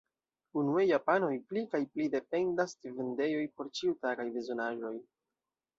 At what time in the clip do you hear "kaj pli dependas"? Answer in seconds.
1.75-2.75